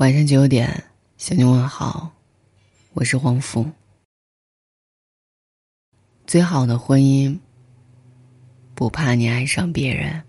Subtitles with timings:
[0.00, 0.82] 晚上九点，
[1.18, 2.10] 向你问好，
[2.94, 3.66] 我是黄福。
[6.26, 7.38] 最好的婚姻，
[8.74, 10.22] 不怕你爱上别人。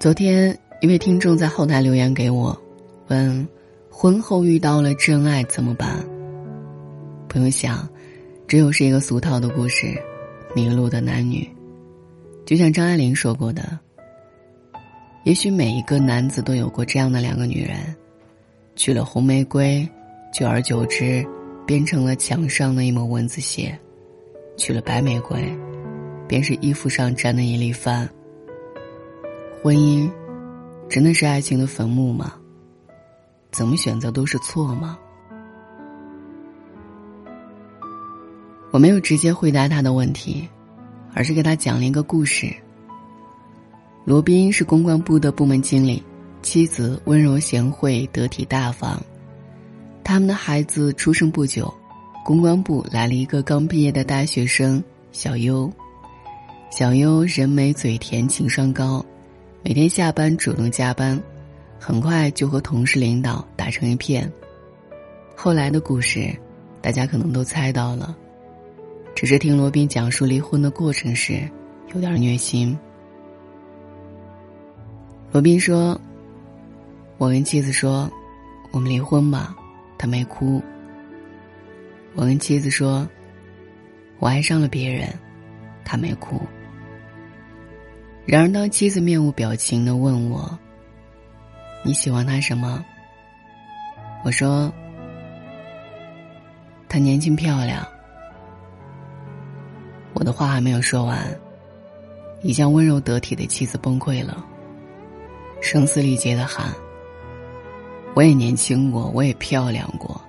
[0.00, 2.58] 昨天，一位听众在后台留言给我，
[3.08, 3.46] 问：
[3.90, 6.02] 婚后遇到了真爱怎么办？
[7.28, 7.86] 不用想，
[8.48, 10.02] 只有是一个俗套的故事。
[10.54, 11.48] 迷路的男女，
[12.44, 13.78] 就像张爱玲说过的
[15.24, 17.76] ：“也许每一个男子都有过这样的两个女人，
[18.76, 19.88] 娶了红玫瑰，
[20.30, 21.26] 久而久之，
[21.66, 23.72] 变成了墙上的一抹蚊子血；
[24.58, 25.42] 娶了白玫瑰，
[26.28, 28.06] 便是衣服上沾的一粒饭。
[29.62, 30.10] 婚姻，
[30.88, 32.34] 真的是爱情的坟墓吗？
[33.50, 34.98] 怎么选择都是错吗？”
[38.72, 40.48] 我没有直接回答他的问题，
[41.12, 42.50] 而是给他讲了一个故事。
[44.06, 46.02] 罗宾是公关部的部门经理，
[46.40, 49.00] 妻子温柔贤惠、得体大方。
[50.02, 51.72] 他们的孩子出生不久，
[52.24, 55.70] 公关部来了一个刚毕业的大学生小优。
[56.70, 59.04] 小优人美嘴甜，情商高，
[59.62, 61.22] 每天下班主动加班，
[61.78, 64.32] 很快就和同事领导打成一片。
[65.36, 66.34] 后来的故事，
[66.80, 68.16] 大家可能都猜到了。
[69.22, 71.48] 只是听罗宾讲述离婚的过程时，
[71.94, 72.76] 有点虐心。
[75.30, 75.96] 罗宾说
[77.18, 78.10] ：“我跟妻子说，
[78.72, 79.54] 我们离婚吧。”
[79.96, 80.60] 他没哭。
[82.16, 83.08] 我跟妻子说
[84.18, 85.08] ：“我爱上了别人。”
[85.86, 86.42] 他没哭。
[88.26, 90.58] 然而，当妻子面无表情的问我
[91.86, 92.84] ：“你喜欢他什么？”
[94.26, 94.72] 我说
[96.90, 97.86] ：“他年轻漂亮。”
[100.22, 101.36] 我的话还没有说完，
[102.42, 104.46] 一向温柔得体的妻子崩溃了，
[105.60, 106.72] 声嘶力竭的喊
[108.14, 110.22] ：“我也年轻过，我也漂亮过，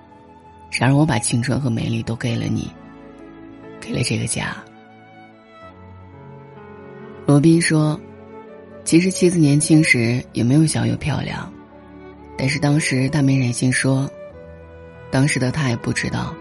[0.72, 2.68] 然而我把青春和美丽都给了你，
[3.80, 4.56] 给了这个家。”
[7.24, 7.96] 罗宾说
[8.82, 11.48] ：“其实妻子年轻时也没有小优漂亮，
[12.36, 14.10] 但是当时他没忍心说，
[15.08, 16.34] 当时的他也不知道。”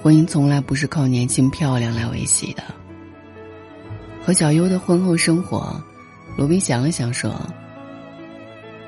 [0.00, 2.62] 婚姻从来不是靠年轻漂亮来维系的。
[4.22, 5.82] 和小优的婚后生活，
[6.36, 7.34] 罗宾想了想说：“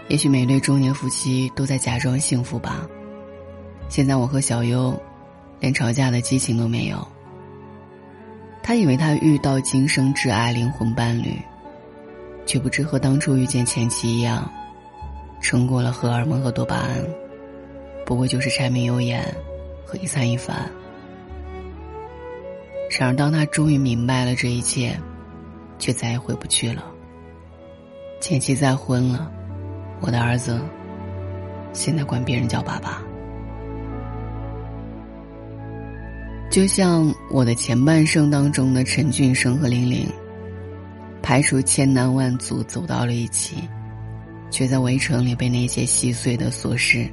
[0.08, 2.86] 也许每对中年夫妻都在假装幸福吧。
[3.88, 4.96] 现在我和小优，
[5.58, 7.06] 连吵架的激情都没有。
[8.62, 11.36] 他以为他遇到今生挚爱灵魂伴侣，
[12.46, 14.48] 却不知和当初遇见前妻一样，
[15.40, 17.04] 撑过了荷尔蒙和多巴胺，
[18.06, 19.24] 不过就是柴米油盐
[19.84, 20.70] 和一餐一饭。”
[23.00, 24.94] 然而，当他终于明白了这一切，
[25.78, 26.84] 却再也回不去了。
[28.20, 29.32] 前妻再婚了，
[30.02, 30.60] 我的儿子
[31.72, 33.02] 现在管别人叫爸爸。
[36.50, 40.06] 就像我的前半生当中的陈俊生和玲玲，
[41.22, 43.66] 排除千难万阻走到了一起，
[44.50, 47.08] 却在围城里被那些细碎的琐事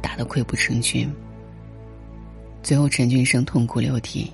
[0.00, 1.06] 打得溃不成军。
[2.62, 4.32] 最后，陈俊生痛哭流涕。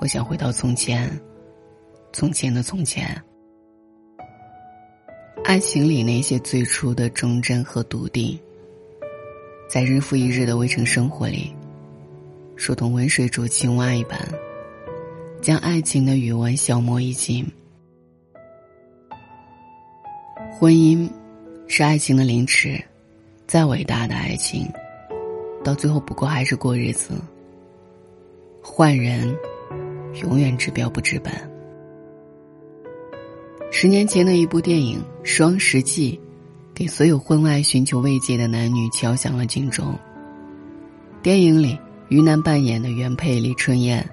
[0.00, 1.10] 我想回到从前，
[2.12, 3.20] 从前的从前。
[5.44, 8.38] 爱情里那些最初的忠贞和笃定，
[9.68, 11.52] 在日复一日的围城生活里，
[12.56, 14.16] 如同温水煮青蛙一般，
[15.42, 17.44] 将爱情的余温消磨殆尽。
[20.52, 21.10] 婚姻
[21.66, 22.80] 是爱情的凌迟，
[23.48, 24.64] 再伟大的爱情，
[25.64, 27.14] 到最后不过还是过日子。
[28.62, 29.36] 换人。
[30.20, 31.32] 永远治标不治本。
[33.70, 36.18] 十年前的一部电影《双十记》，
[36.74, 39.94] 给所有婚外寻求慰藉的男女敲响了警钟。
[41.22, 41.78] 电影里，
[42.08, 44.08] 于南扮演的原配李春燕，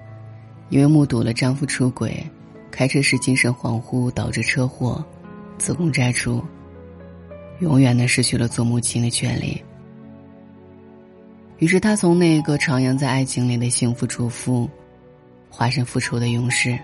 [0.69, 2.21] 因为目睹了丈夫出轨，
[2.69, 5.03] 开车时精神恍惚导致车祸，
[5.57, 6.43] 子宫摘除，
[7.59, 9.61] 永远的失去了做母亲的权利。
[11.59, 14.69] 于是，她从那个徜徉在爱情里的幸福主妇。
[15.55, 16.77] 化身复仇的勇士，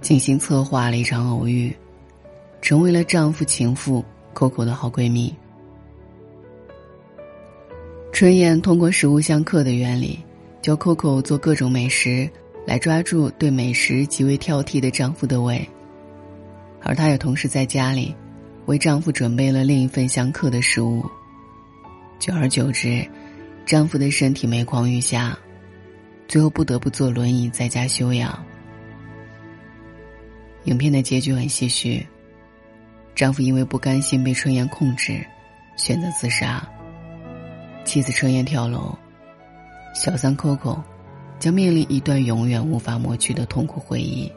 [0.00, 1.74] 精心策划了一场偶遇，
[2.62, 5.34] 成为了丈夫情妇 Coco 的好闺蜜。
[8.12, 10.20] 春燕通过食物相克的原理，
[10.62, 12.30] 教 Coco 做各种美食，
[12.64, 15.68] 来抓住对美食极为挑剔的丈夫的胃。
[16.84, 18.14] 而她也同时在家里，
[18.66, 21.04] 为丈夫准备了另一份相克的食物。
[22.20, 23.04] 久而久之，
[23.66, 25.36] 丈夫的身体每况愈下。
[26.28, 28.44] 最后不得不坐轮椅在家休养。
[30.64, 32.06] 影片的结局很唏嘘。
[33.14, 35.26] 丈夫因为不甘心被春燕控制，
[35.76, 36.62] 选择自杀。
[37.84, 38.96] 妻子春燕跳楼，
[39.94, 40.80] 小三 Coco
[41.40, 44.30] 将面临一段永远无法抹去的痛苦回忆，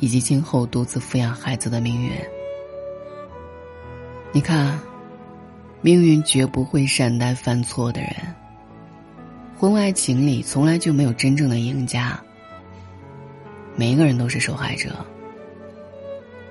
[0.00, 2.12] 以及今后独自抚养孩子的命运。
[4.32, 4.80] 你看，
[5.82, 8.12] 命运绝不会善待犯错的人。
[9.62, 12.20] 婚外情里从来就没有真正的赢家，
[13.76, 15.06] 每一个人都是受害者。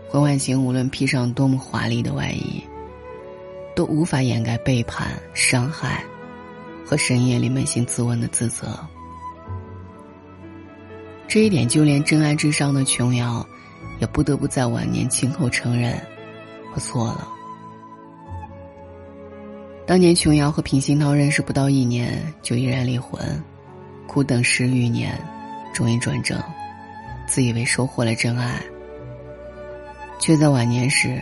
[0.10, 2.64] 婚外情无论披上多么华丽的外衣，
[3.76, 6.02] 都无法掩盖背叛、伤害
[6.86, 8.80] 和深夜里扪心自问的自责。
[11.28, 13.46] 这一点，就连真爱至上的琼瑶，
[14.00, 16.02] 也不得不在晚年亲口承认
[16.74, 17.28] ：“我错了。”
[19.92, 23.22] 当年琼瑶和平鑫涛认识不到一年就毅然离婚，
[24.08, 25.20] 苦等十余年，
[25.74, 26.42] 终于转正，
[27.28, 28.58] 自以为收获了真爱，
[30.18, 31.22] 却在晚年时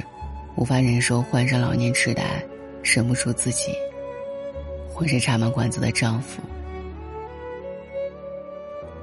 [0.55, 2.23] 无法忍受患上老年痴呆、
[2.83, 3.71] 生不出自己、
[4.87, 6.39] 浑身插满管子的丈夫，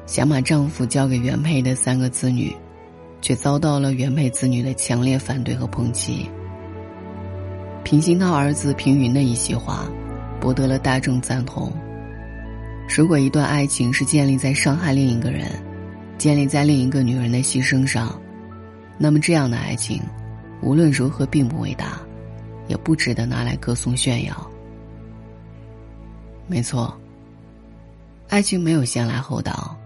[0.07, 2.55] 想把丈夫交给原配的三个子女，
[3.21, 6.31] 却遭到了原配子女的强烈反对和抨击。
[7.87, 9.89] 平鑫涛儿子平云的一席话，
[10.41, 11.73] 博得了大众赞同。
[12.89, 15.49] 如果一段爱情是建立在伤害另一个人、
[16.19, 18.21] 建立在另一个女人的牺牲上，
[18.99, 20.03] 那么这样的爱情，
[20.63, 22.01] 无论如何并不伟大，
[22.67, 24.51] 也不值得拿来歌颂炫耀。
[26.49, 26.93] 没错，
[28.29, 29.77] 爱情没有先来后到，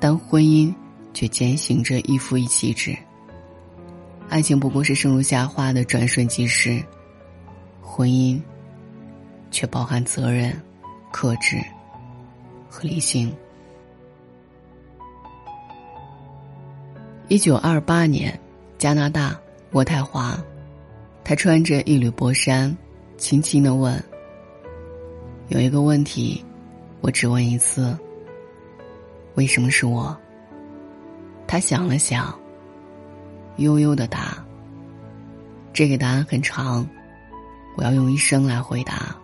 [0.00, 0.74] 但婚姻
[1.12, 2.96] 却践行着一夫一妻制。
[4.30, 6.82] 爱情不过是生如夏花的转瞬即逝。
[7.98, 8.40] 婚姻，
[9.50, 10.54] 却包含责任、
[11.10, 11.60] 克制
[12.70, 13.34] 和理性。
[17.26, 18.38] 一九二八年，
[18.78, 19.36] 加拿大
[19.72, 20.38] 渥太华，
[21.24, 22.72] 他穿着一缕薄衫，
[23.16, 24.00] 轻轻的问
[25.50, 26.44] ：“有一个问题，
[27.00, 27.98] 我只问一次。
[29.34, 30.16] 为什么是我？”
[31.48, 32.32] 他想了想，
[33.56, 34.38] 悠悠的答
[35.74, 36.88] ：“这个答案很长。”
[37.78, 39.14] 我要用一生来回答。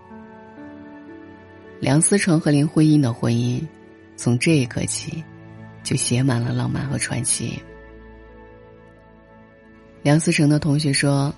[1.81, 3.61] 梁思成和林徽因的婚姻，
[4.17, 5.25] 从这一刻起，
[5.83, 7.61] 就写满了浪漫和传奇。
[10.05, 11.35] 梁思成的同学说，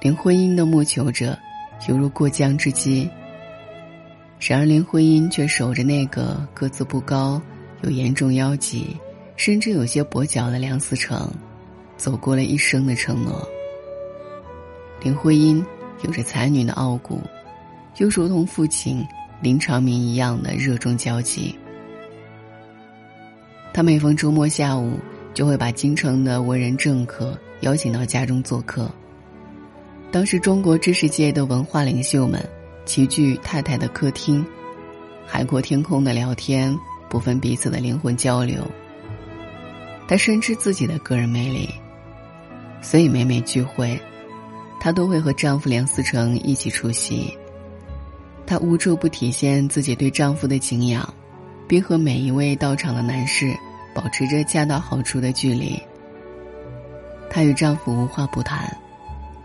[0.00, 1.38] 林徽因的木求者，
[1.86, 3.06] 犹如过江之鲫。
[4.40, 7.40] 然而林徽因却守着那个个子不高、
[7.82, 8.96] 有严重腰疾，
[9.36, 11.30] 甚至有些跛脚的梁思成，
[11.98, 13.46] 走过了一生的承诺。
[15.02, 15.62] 林徽因。
[16.02, 17.20] 有着才女的傲骨，
[17.96, 19.06] 又如同父亲
[19.40, 21.58] 林长民一样的热衷交际。
[23.72, 24.98] 他每逢周末下午，
[25.32, 28.90] 就会把京城的文人政客邀请到家中做客。
[30.10, 32.46] 当时中国知识界的文化领袖们
[32.84, 34.44] 齐聚太太的客厅，
[35.24, 36.76] 海阔天空的聊天，
[37.08, 38.62] 不分彼此的灵魂交流。
[40.06, 41.70] 他深知自己的个人魅力，
[42.82, 43.98] 所以每每聚会。
[44.84, 47.32] 她都会和丈夫梁思成一起出席。
[48.44, 51.14] 她无处不体现自己对丈夫的敬仰，
[51.68, 53.54] 并和每一位到场的男士
[53.94, 55.80] 保持着恰到好处的距离。
[57.30, 58.76] 她与丈夫无话不谈，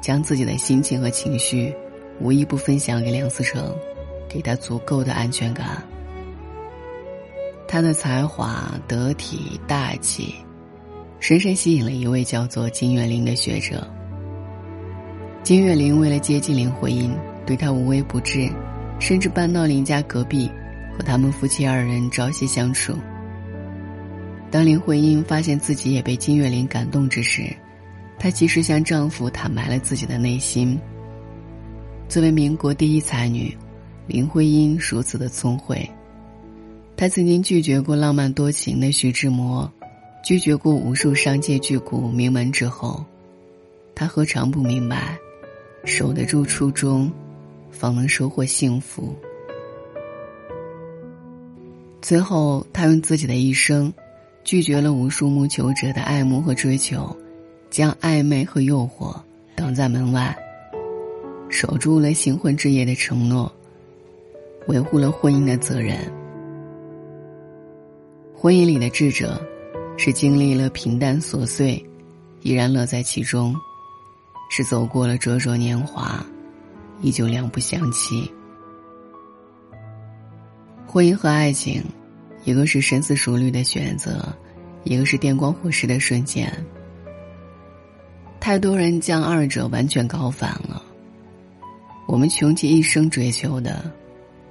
[0.01, 1.71] 将自己的心情和情绪
[2.19, 3.75] 无一不分享给梁思成，
[4.27, 5.83] 给他足够的安全感。
[7.67, 10.33] 她的才华、得体、大气，
[11.19, 13.87] 深深吸引了一位叫做金岳霖的学者。
[15.47, 17.09] 金岳霖为了接近林徽因，
[17.45, 18.49] 对她无微不至，
[18.99, 20.51] 甚至搬到林家隔壁，
[20.91, 22.93] 和他们夫妻二人朝夕相处。
[24.51, 27.43] 当林徽因发现自己也被金岳霖感动之时，
[28.19, 30.77] 她及时向丈夫坦白了自己的内心。
[32.09, 33.57] 作为民国第一才女，
[34.05, 35.89] 林徽因如此的聪慧。
[36.97, 39.71] 她曾经拒绝过浪漫多情的徐志摩，
[40.25, 43.01] 拒绝过无数商界巨贾名门之后，
[43.95, 45.17] 她何尝不明白？
[45.83, 47.11] 守得住初衷，
[47.71, 49.15] 方能收获幸福。
[52.01, 53.91] 最后，他用自己的一生，
[54.43, 57.15] 拒绝了无数慕求者的爱慕和追求，
[57.69, 59.15] 将暧昧和诱惑
[59.55, 60.37] 挡在门外，
[61.49, 63.51] 守住了新婚之夜的承诺，
[64.67, 65.97] 维护了婚姻的责任。
[68.33, 69.41] 婚姻里的智者，
[69.97, 71.83] 是经历了平淡琐碎，
[72.41, 73.55] 依然乐在其中。
[74.49, 76.25] 是走过了灼灼年华，
[77.01, 78.31] 依旧两不相欺。
[80.85, 81.83] 婚姻和爱情，
[82.43, 84.33] 一个是深思熟虑的选择，
[84.83, 86.51] 一个是电光火石的瞬间。
[88.39, 90.81] 太多人将二者完全搞反了。
[92.07, 93.91] 我们穷其一生追求的，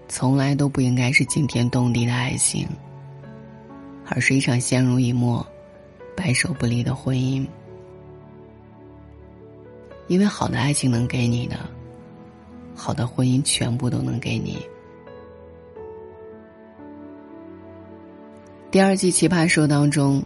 [0.08, 2.68] 从来都不应该是惊天动地的爱情，
[4.06, 5.44] 而是一场相濡以沫、
[6.14, 7.46] 白首不离的婚姻。
[10.08, 11.56] 因为好的爱情能给你的，
[12.74, 14.58] 好的婚姻全部都能给你。
[18.70, 20.22] 第二季《奇葩说》当中，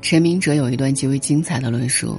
[0.00, 2.18] 陈明哲有一段极为精彩的论述。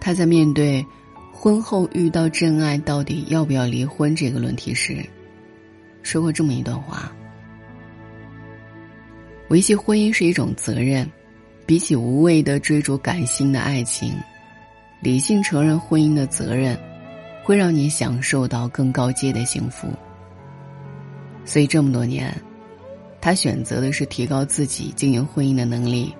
[0.00, 0.84] 他在面对
[1.32, 5.04] 婚后遇到真爱到底要不要离婚这个论题时，
[6.02, 7.12] 说过这么一段话：
[9.48, 11.10] 维系婚姻是一种责任，
[11.66, 14.14] 比起无谓的追逐感性的爱情。
[15.00, 16.78] 理性承认婚姻的责任，
[17.44, 19.88] 会让你享受到更高阶的幸福。
[21.44, 22.34] 所以这么多年，
[23.20, 26.14] 他选择的是提高自己经营婚姻的能力。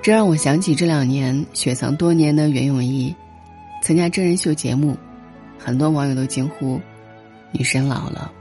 [0.00, 3.14] 这让我想起这两年雪藏多年的袁咏仪，
[3.82, 4.96] 参加真人秀节目，
[5.58, 6.80] 很多网友都惊呼
[7.52, 8.32] ：“女神老了。”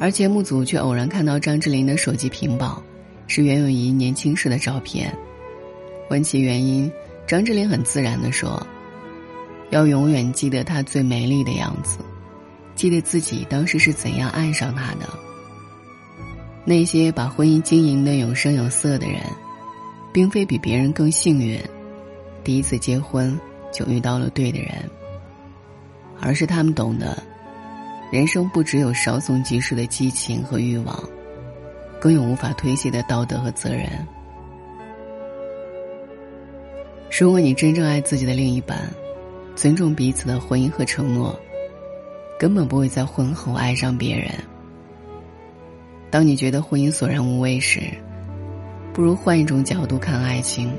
[0.00, 2.82] 而节目组却偶然看到张智霖的手机屏保，
[3.26, 5.14] 是袁咏仪年轻时的照片。
[6.10, 6.90] 问其原因，
[7.26, 8.64] 张智霖很自然的说
[9.70, 11.98] ：“要永远记得她最美丽的样子，
[12.74, 15.08] 记得自己当时是怎样爱上她的。
[16.64, 19.20] 那些把婚姻经营的有声有色的人，
[20.12, 21.58] 并非比别人更幸运，
[22.42, 23.38] 第一次结婚
[23.72, 24.72] 就遇到了对的人，
[26.20, 27.22] 而是他们懂得，
[28.12, 31.02] 人生不只有稍纵即逝的激情和欲望，
[32.00, 33.88] 更有无法推卸的道德和责任。”
[37.16, 38.76] 如果你真正爱自己的另一半，
[39.54, 41.38] 尊重彼此的婚姻和承诺，
[42.36, 44.32] 根本不会在婚后爱上别人。
[46.10, 47.82] 当你觉得婚姻索然无味时，
[48.92, 50.76] 不如换一种角度看爱情，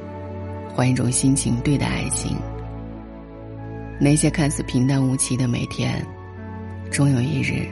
[0.74, 2.36] 换一种心情对待爱情。
[3.98, 6.06] 那些看似平淡无奇的每天，
[6.92, 7.65] 终有一日，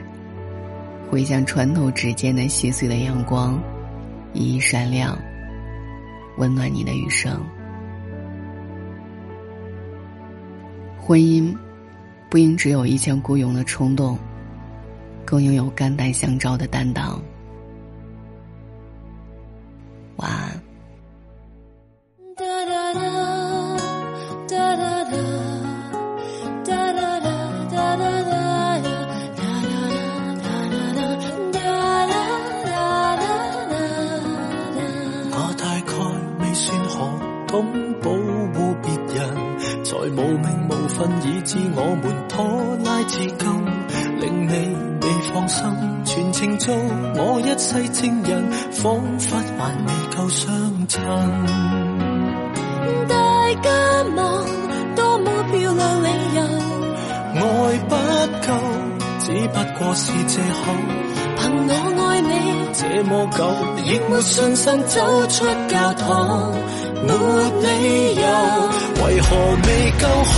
[1.10, 3.62] 会像穿透指尖的细碎的阳光，
[4.32, 5.18] 熠熠闪亮，
[6.38, 7.38] 温暖你的余生。
[11.06, 11.54] 婚姻，
[12.30, 14.18] 不应只有一腔孤勇的冲动，
[15.22, 17.20] 更拥有肝胆相照的担当。
[20.16, 20.58] 晚安。
[35.36, 35.92] 我大概
[36.40, 36.94] 未算可
[37.46, 38.10] 懂保
[40.04, 42.44] 在无名无份，以致我们拖
[42.84, 43.48] 拉至今，
[44.20, 45.64] 令你未放心。
[46.04, 46.74] 全程做
[47.16, 51.02] 我一世情人，仿佛还未够相衬。
[53.08, 53.14] 大
[53.62, 53.70] 家
[54.14, 54.44] 望
[54.94, 56.42] 多么漂亮理由，
[57.40, 57.42] 爱
[57.88, 57.96] 不
[58.46, 58.52] 够，
[59.20, 60.70] 只不过是借口。
[61.38, 62.30] 凭我爱你
[62.74, 63.40] 这么久，
[63.84, 66.52] 亦没信心走出教堂，
[67.06, 67.08] 没
[67.62, 68.22] 理由。
[69.04, 69.68] 为何未
[70.00, 70.34] 够好？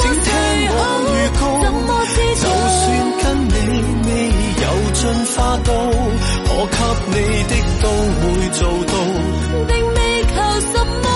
[0.00, 0.26] 请听
[0.72, 0.76] 我
[1.12, 1.42] 预告。
[2.34, 2.82] 就算
[3.20, 3.54] 跟你
[4.06, 4.08] 未
[4.62, 5.68] 有进化到，
[6.48, 6.74] 我给
[7.12, 7.14] 你
[7.48, 7.84] 的都
[8.18, 8.22] 会
[8.56, 8.94] 做到。
[9.68, 10.34] 并未求
[10.72, 11.06] 什么，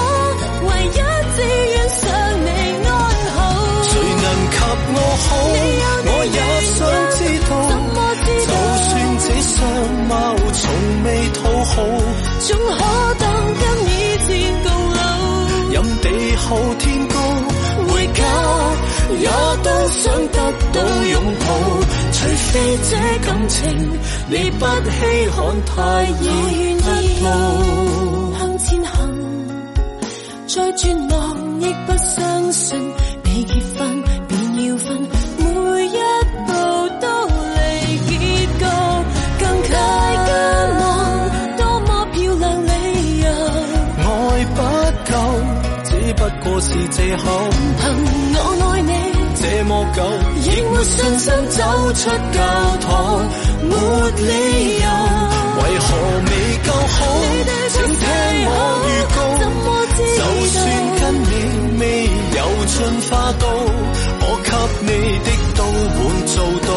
[0.68, 0.98] 唯一
[1.34, 1.36] 只
[1.72, 2.02] 愿想
[2.44, 2.46] 你
[2.86, 2.88] 安
[3.34, 3.36] 好。
[3.82, 3.90] 谁
[4.22, 4.54] 能及
[4.92, 5.28] 我好？
[6.04, 6.38] 我也
[6.76, 6.78] 想
[7.16, 7.18] 知
[7.48, 7.50] 道。
[8.46, 8.52] 就
[8.84, 9.54] 算这相
[10.08, 10.12] 貌
[10.52, 10.62] 从
[11.04, 11.74] 未讨好，
[12.40, 12.80] 总可
[19.20, 19.28] 也
[19.62, 20.38] 都想得
[20.72, 21.46] 到拥抱。
[22.12, 22.90] 除非这
[23.26, 23.56] 感情
[24.28, 25.36] 你不稀罕，
[25.66, 25.74] 太
[26.22, 26.24] 易
[26.80, 26.84] 不
[27.24, 27.26] 老。
[28.38, 28.90] 向前行，
[30.48, 32.92] 再绝望亦不相信，
[33.24, 34.86] 未结婚便要分，
[35.38, 35.44] 每
[35.86, 35.98] 一
[36.46, 36.52] 步
[37.00, 37.06] 都
[37.54, 37.58] 离
[38.06, 38.64] 结局
[39.38, 39.74] 更大
[40.26, 40.28] 家
[40.80, 40.84] 望，
[41.56, 42.68] 多么漂亮理
[43.20, 43.26] 由，
[43.98, 44.04] 爱
[44.54, 44.58] 不
[45.10, 45.14] 够，
[45.84, 47.22] 只不过是借口。
[47.78, 47.84] 凭
[48.34, 48.40] 我
[48.72, 48.75] 爱
[49.36, 50.02] 你这么久，
[50.40, 51.62] 亦没信心走
[51.92, 52.40] 出教
[52.80, 52.88] 堂，
[53.62, 53.74] 没
[54.16, 54.24] 理
[54.80, 54.86] 由，
[55.56, 55.86] 为何
[56.26, 56.30] 未
[56.66, 56.98] 够好？
[57.68, 58.02] 请听
[58.46, 58.50] 我
[58.88, 59.18] 预告。
[60.16, 60.56] 就算
[61.00, 61.24] 跟你
[61.78, 61.82] 未
[62.36, 62.74] 有进
[63.10, 63.44] 化到，
[64.20, 64.48] 我给
[64.82, 64.88] 你
[65.24, 65.60] 的都
[65.96, 66.34] 会做
[66.66, 66.68] 到。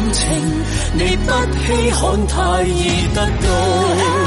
[0.00, 0.28] 感情
[0.94, 1.30] 你不
[1.66, 4.19] 稀罕，太易得到。